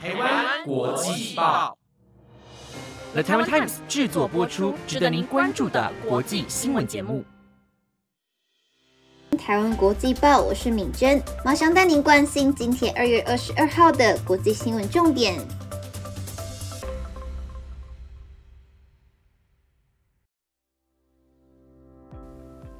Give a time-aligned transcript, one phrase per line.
[0.00, 1.76] 台湾国际报
[3.14, 7.24] ，The Taiwan Times 制作播出，值得您关注的国际新闻节目。
[9.36, 15.36] 台湾国际报，我是敏珍，马上带您关心今天二月二十二号的国际新闻重点。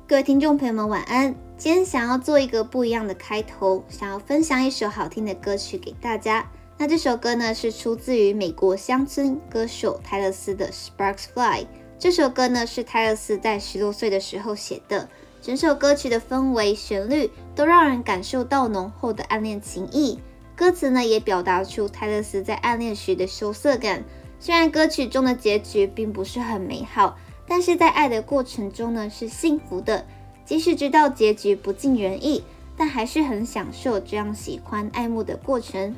[0.06, 1.34] 各位听众朋友们，晚安。
[1.56, 6.48] 今天想要做一个不一样的开头，想要分享一首好听的歌曲给大家。
[6.80, 11.62] 那这首歌呢，是出自于美国乡村歌手泰勒斯的《Sparks Fly》。
[11.98, 15.08] 这首歌呢，是泰勒斯在十多岁的时候写的。
[15.42, 20.20] 整首歌曲的氛围、旋律都让人感受到浓厚的暗恋情意。
[20.54, 24.04] 歌词呢，也表达出泰勒斯在暗恋时的羞涩感。
[24.38, 27.18] 虽然歌曲中的结局并不是很美好。
[27.48, 30.06] 但是在爱的过程中呢，是幸福的。
[30.44, 32.44] 即使知道结局不尽人意，
[32.76, 35.92] 但还是很享受这样喜欢爱慕的过程。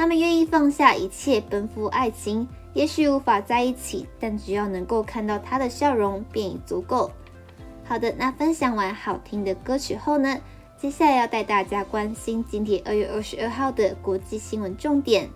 [0.00, 2.48] 他们愿意放下一切，奔赴爱情。
[2.72, 7.10] 也许无法在一起，但只要能够看到他的笑容，便已足够。
[7.84, 10.38] 好的，那分享完好听的歌曲后呢，
[10.78, 15.28] 接下来要带大家关心今天二月二十二号的国际新闻重点：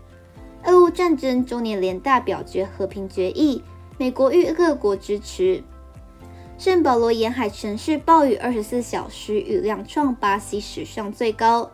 [0.64, 3.62] 俄乌战争周年联大表决和平决议。
[3.98, 5.62] 美国与各国支持。
[6.56, 11.70] 圣保罗沿海城市暴雨二十四小时雨量创巴西史上最高。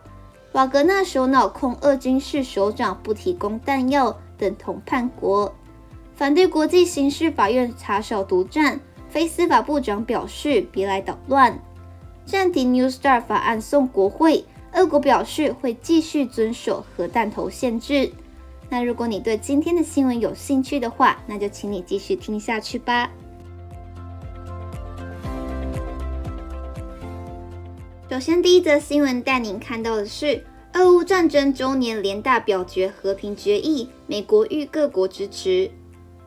[0.53, 5.53] 瓦格纳首脑控俄军事首长不提供弹药等同叛国。
[6.13, 8.79] 反对国际刑事法院查小独占。
[9.09, 11.59] 非司法部长表示别来捣乱。
[12.25, 14.45] 暂停 New Star 法案送国会。
[14.73, 18.09] 俄国表示会继续遵守核弹头限制。
[18.69, 23.11] 那如果你对今天的新闻有兴趣的话，那就请你继续听下去吧。
[28.11, 35.71] 首先，第一则新闻带您看到的是俄乌战争周年联大表决和平决议，美国与各国支持。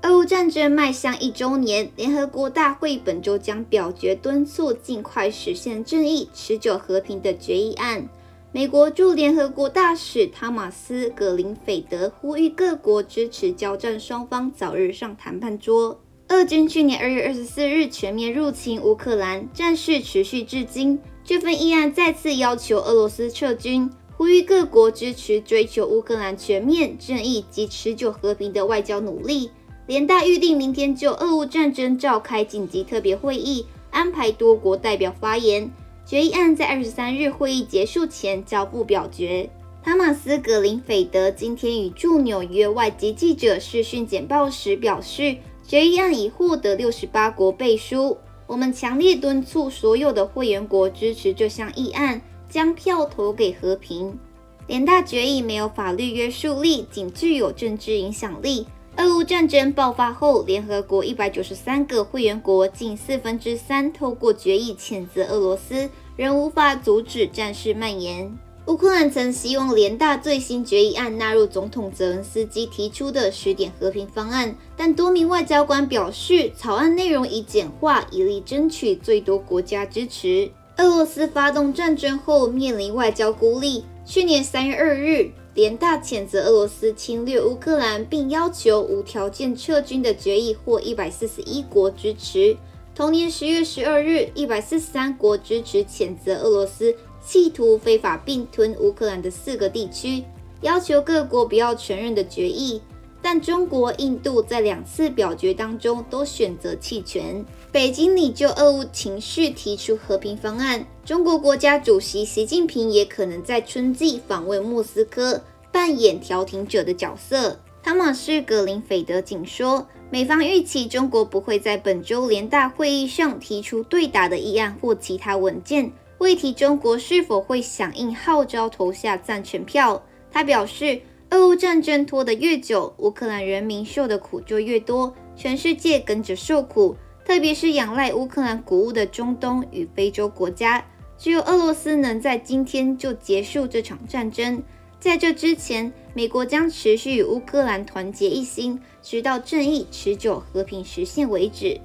[0.01, 8.09] 俄乌战争迈向一周年，联合国大会本周将表决敦促尽快实现正义、持久和平的决议案。
[8.51, 16.01] 美国驻联合国大使汤马斯·格林菲德呼吁各国支持交战双方早日上谈判桌。
[16.29, 20.99] 俄军去年二月二十四日全面入侵乌克兰，战事持续至今。
[21.25, 29.51] 这份议案再次要求俄罗斯撤军，呼吁各国支持追求乌克兰全面、正义及持久和平的外交努力。
[29.87, 35.71] 联大预定明天就俄乌战争召开紧急特别会议，安排多国代表发言。
[36.05, 39.49] 决议案在二十三日会议结束前交付表决。
[39.83, 45.37] 塔马斯·格林菲德今天与驻纽约外籍记者视讯简报时表示，
[45.67, 48.19] 决议案已获得六十八国背书。
[48.47, 54.19] 我们强烈敦促所有的会员国支持这项议案，将票投给和平。
[54.67, 58.67] 联大决议没有法律约束力，仅具有政治影响力。
[58.97, 68.39] 俄乌战争爆发后，联合国一百九十三个会员国近四分之三透过决议谴责俄罗斯，仍无法阻止战事蔓延。
[68.67, 80.51] 乌克兰曾希望联大最新决议案纳入总统泽恩斯基提出的十点和平方案，但多名外交官表示，草案内容已简化，以力争取最多国家支持。
[80.79, 83.85] 俄罗斯发动战争后面临外交孤立。
[84.07, 85.31] 去年三月二日。
[85.55, 92.57] 联大谴责俄罗斯侵略乌克兰，并要求无条件撤军的决议获一百四十一国支持。
[92.93, 96.93] 同年十月十二日，一百四十三国支持谴责俄罗斯
[97.27, 100.23] 企图非法并吞乌克兰的四个地区，
[100.61, 102.81] 要求各国不要承认的决议。
[103.23, 107.43] 但中国、印度在两次表决当中都选择弃权。
[107.73, 110.87] 北京拟就俄乌情绪提出和平方案。
[111.07, 115.43] 中国国家主席习近平也可能在春季访问莫斯科，
[115.73, 117.59] 扮演调停者的角色。
[117.83, 125.91] 汤马士·格林斐德警说，美方预期中国不会在本周联大会议上提出对打的议案或其他文件，
[126.25, 130.03] 未提中国是否会响应号召投下赞成票。
[130.33, 131.01] 他表示。
[131.31, 136.95] 俄乌战争拖得越久，乌克兰人民受的苦就越多，全世界跟着受苦。
[137.25, 140.85] 特别是仰赖乌克兰谷物的中东与非洲国家，
[141.19, 144.63] 只有俄罗斯能在今天就结束这场战争。
[145.01, 151.81] 在这之前，美国将持续与乌克兰团结一心，直到正义、持久、和平实现为止。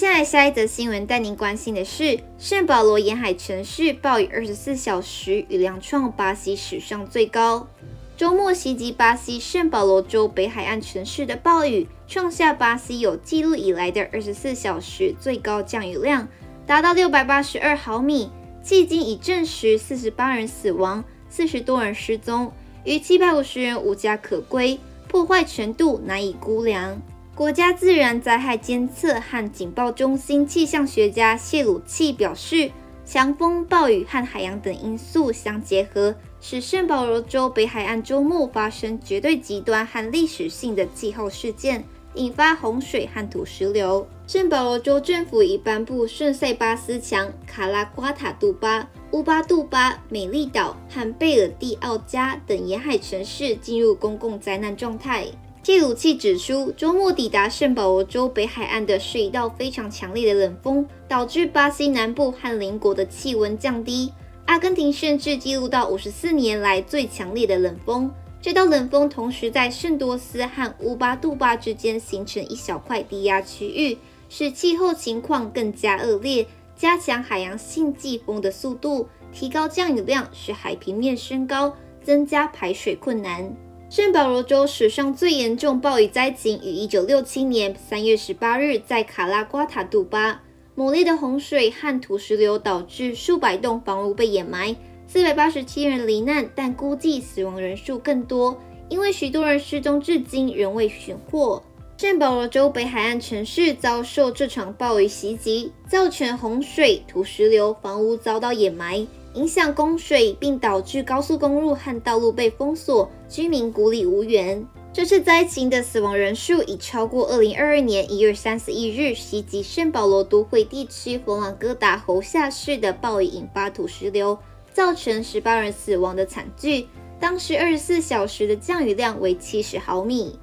[0.00, 7.68] 接下来，下一则新闻带您关心的是圣保罗沿海城市暴雨二十四小时雨量创巴西史上最高。
[8.16, 16.26] 周末袭击巴西圣保罗州北海岸城市的暴雨，创下巴西有记录以来的二十四小时最高降雨量，
[16.66, 18.30] 达到六百八十二毫米。
[18.64, 22.50] 迄今已证实四十八人死亡，四十多人失踪，
[22.84, 27.02] 逾七百五十人无家可归，破坏程度难以估量。
[27.40, 32.70] 国家自然灾害监测和警报中心气象学家谢鲁契表示，
[33.02, 41.82] 强风、暴雨和海洋等因素相结合，使圣保罗州北海岸周末发生绝对极端和历史性的气候事件，
[42.12, 44.06] 引发洪水和土石流。
[44.26, 55.24] 圣保罗州政府已颁布圣塞巴斯强、卡拉瓜塔杜巴、乌巴杜巴、美丽岛和贝尔蒂奥加等沿海城市进入公共灾难状态。
[55.62, 64.10] 记鲁器指出，周末抵达圣保罗州北海岸的是一道非常强烈的冷风，导致巴西南部和邻国的气温降低。
[64.46, 68.10] 阿根廷甚至记录到五十四年来最强烈的冷风。
[68.40, 73.98] 这道冷风同时在圣多斯和乌巴杜巴之间形成一小块低压区域，
[74.30, 83.54] 使气候情况更加恶劣，加强海洋性季风的速度，提高降雨量，使海平面升高，增加排水困难。
[83.90, 90.40] 圣保罗州史上最严重暴雨灾情于1967年3月18日在卡拉瓜塔杜巴，
[90.76, 94.76] 猛烈的洪水和土石流导致数百栋房屋被掩埋
[95.12, 98.56] ，487人罹难，但估计死亡人数更多，
[98.88, 101.60] 因为许多人失踪至今仍未寻获。
[101.96, 109.04] 圣保罗州北海岸城市遭受这场暴雨袭击，造成洪水、土石流，房屋遭到掩埋。
[109.34, 114.66] 影响供水，并导致高速公路和道路被封锁，居民孤立无援。
[114.92, 124.36] 这次灾情的死亡人数已超过2022年1月31日袭击圣保罗都会地区佛朗哥达侯下市的暴雨引发土石流，
[124.72, 126.88] 造成18人死亡的惨剧。
[127.20, 130.38] 当时24小时的降雨量为70毫米。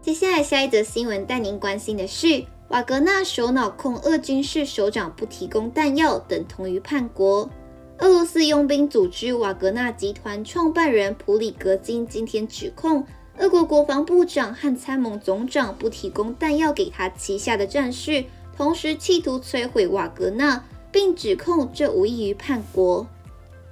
[0.00, 2.42] 接下来下一则新闻带您关心的是。
[2.68, 7.48] 瓦格纳首脑控俄军事首长不提供弹药，等同于叛国。
[7.96, 13.04] 俄罗斯佣兵组织瓦格纳集团创办人普里格金今天指控
[13.38, 18.22] 俄国国防部长和参谋总长不提供弹药给他旗下的战士，
[18.54, 20.62] 同时企图摧毁瓦格纳，
[20.92, 23.06] 并指控这无异于叛国。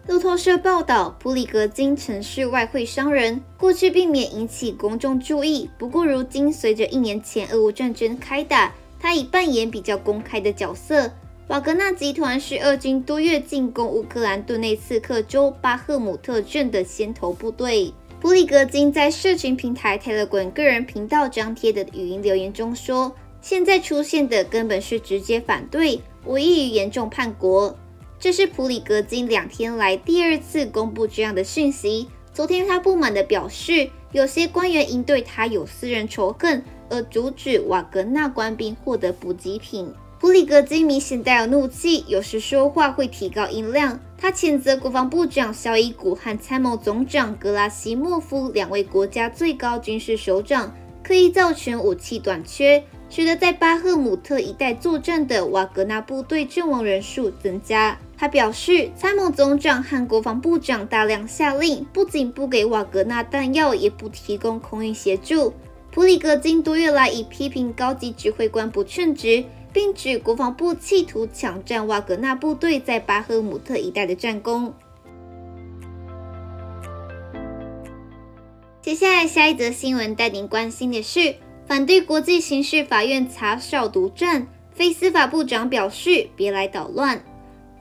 [0.07, 5.69] 路透社报道，普里格金曾是外汇商人，过去避免引起公众注意。
[5.77, 11.11] 不过，如今随着一年前俄乌战争开打，他已扮演比较公开的角色。
[11.49, 17.93] 瓦格纳集团是俄军多月进攻乌克兰顿内茨克州巴赫姆特镇的先头部队。
[18.21, 27.77] 普里格金在社群平台 Telegram 个人频道张贴的语音留言中说：“现在出现的根本是直接反对，无异于严重叛国。”
[28.19, 32.09] 这是普里格金两天来第二次公布这样的讯息。
[32.33, 36.63] 昨天他不满地表示，有些官员因对他有私人仇恨。
[36.89, 39.93] 而阻止瓦格纳官兵获得补给品。
[40.21, 43.99] 普里格金明显带有怒气，有时说话会提高音量。
[44.17, 50.73] 他谴责国防部长肖伊古和参谋总长格拉西莫夫两位国家最高军事首长
[51.03, 57.99] 刻意造成武器短缺，使得在巴赫姆特一带作战的瓦格纳部队阵亡人数增加。
[58.19, 65.53] 他表示，参谋总长和国防部长大量下令，不仅不给瓦格纳弹药，也不提供空运协助。
[65.91, 74.75] 普里格金多月来已批评高级指挥官不称职，并指国防部企图抢占瓦格纳部队在巴赫姆特一带的战功。
[78.83, 81.35] 接下来，下一则新闻带您关心的是：
[81.67, 87.25] 反对国际刑事法院查扫毒战，非司法部长表示别来捣乱。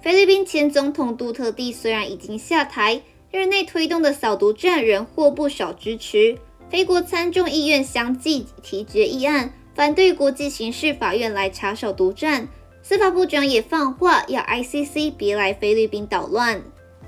[0.01, 6.35] 菲律宾前总统杜特地虽然已经下台，任内推动的扫毒战仍获不少支持。
[6.67, 12.47] 菲国参众议院相继提决议案，反对国际刑事法院来查手毒战。
[12.81, 16.61] 司法部长也放话，要 ICC 别来菲律宾捣乱。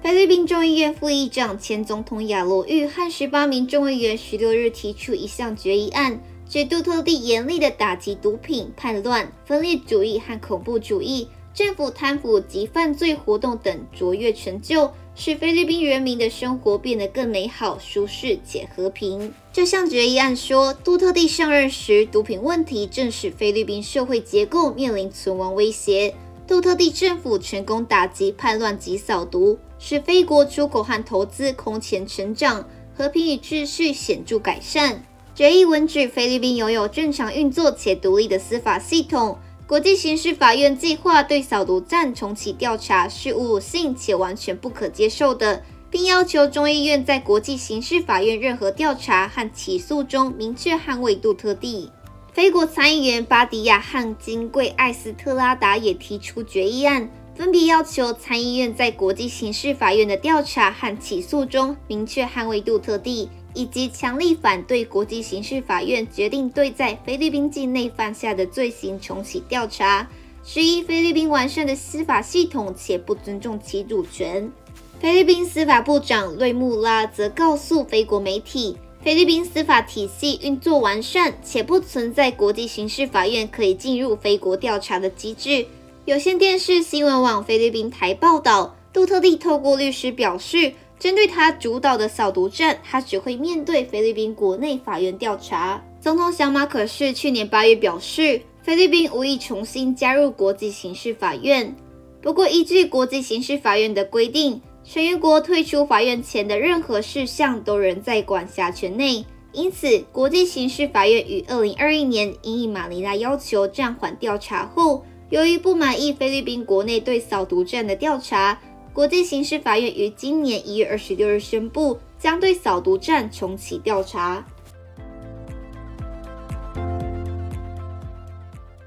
[0.04, 6.20] 菲律宾众议院副议长、前总统亚罗玉和十八名众议员十六日提出一项决议案，
[6.50, 11.28] 指杜特地严厉的打击毒品、叛乱、分裂主义和恐怖主义。
[11.54, 19.34] 政府贪腐及犯罪活动等卓越成就，使菲律宾人民的生活变得更美好、舒适且和平。
[19.52, 26.14] 这项决议案说，杜特地上任时，毒品问题正使菲律宾社会结构面临存亡威胁。
[26.48, 35.04] 杜特地政府成功打击叛乱及扫毒，使菲国出口和投资空前成长，和平与秩序显著改善。
[35.38, 39.38] 决议文指，菲律宾拥有正常运作且独立的司法系统。
[39.68, 51.92] 国际刑事法院计划对扫毒战重启调查是侮辱性且完全不可接受的，并要求众议院在国际刑事法院任何调查和起诉中明确捍卫杜特地。
[52.34, 70.08] 菲国参议员巴迪亚和金贵艾斯特拉达也提出决议案，分别要求参议院在国际刑事法院的调查和起诉中明确捍卫杜特地，以及强力反对国际刑事法院决定对在菲律宾境内犯下的罪行重启调查，
[70.44, 74.52] 质疑菲律宾完善的司法系统且不尊重其主权。
[75.00, 78.78] 菲律宾司法部长瑞穆拉则告诉菲国媒体。
[79.02, 85.66] 菲律宾司法体系运作完善，且不存在国际刑事法院可以进入菲国调查的机制。
[86.06, 95.84] 有线电视新闻网菲律宾台报道，杜特地透过律师表示，针对他主导的扫毒战，他只会面对菲律宾国内法院调查。
[96.00, 101.76] 总统小马可是去年八月表示，菲律宾无意重新加入国际刑事法院。
[102.22, 104.62] 不过，依据国际刑事法院的规定。
[104.90, 118.58] 成员国退出法院前的任何事项都仍在管辖权内，因此，国际刑事法院于二零二一年因应马尼拉要求暂缓调查后，由于不满意菲律宾国内对扫毒战的调查，
[118.98, 124.44] 国际刑事法院于今年一月二十六日宣布将对扫毒战重启调查。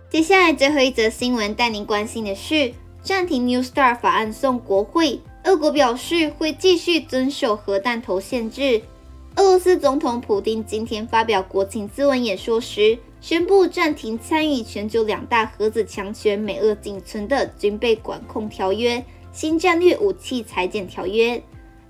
[0.09, 5.21] 接下来最后一则新闻带您关心的是暂停 New Star 法案送国会。
[5.45, 8.83] 俄国表示会继续遵守核弹头限制。
[9.37, 21.42] 俄罗斯总统普京今天发表国情咨文演说时，宣布暂停参与全球两大核子强权美俄仅存的军备管控条约——新战略武器裁减条约。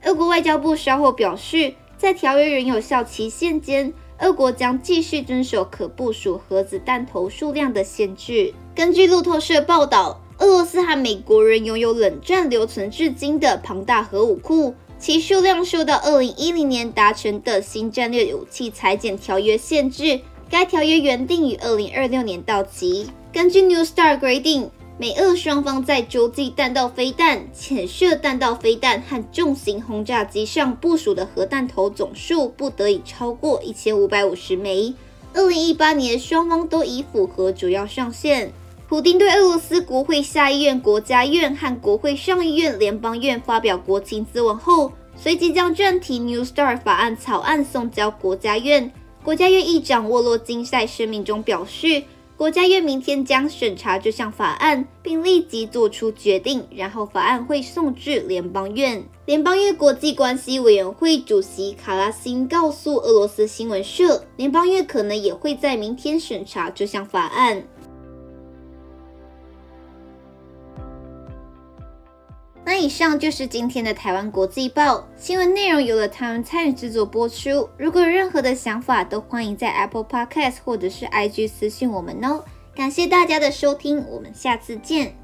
[0.05, 8.55] 俄国外交部稍后表示，在条约仍有效期限间，俄国将继续遵守可部署核子弹头数量的限制。
[8.75, 10.21] 根据路透社报道。
[10.39, 20.19] 俄罗斯和美国人拥有冷战留存至今的庞大核武库，其数量受到2010年达成的新战略武器裁减条约限制。
[20.49, 23.11] 该条约原定于2026年到期。
[23.31, 24.71] 根据 New Star 规定，
[25.01, 34.93] 美俄双方在洲际弹道飞弹、潜射弹道飞弹和重型轰炸机上部署的核弹头总数不得以超过一千五百五十枚。
[35.33, 38.53] 二零一八年，双方都已符合主要上限。
[38.91, 48.93] 普京对俄罗斯国会下议院、国家院和国会上议院、联邦院发表国情咨文后，随即将暂停 New Star 法案草案送交国家院。
[49.25, 52.03] 国家院议长沃洛金在声明中表示，
[52.41, 59.05] 国家院明天将审查这项法案，并立即做出决定，然后法案会送至联邦院。
[59.27, 67.63] 联邦院国际关系委员会主席卡拉辛告诉俄罗斯新闻社，联邦院可能也会在明天审查这项法案。
[72.73, 77.69] 那以上就是今天的台湾国际报新闻内容，由了他们参与制作播出。
[77.77, 82.45] 如果有任何的想法，都欢迎在 Apple Podcast 或者是 IG 私信我们哦。
[82.73, 85.20] 感谢大家的收听，我们下次见。